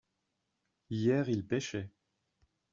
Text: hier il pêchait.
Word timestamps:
hier 0.89 1.29
il 1.29 1.45
pêchait. 1.45 1.91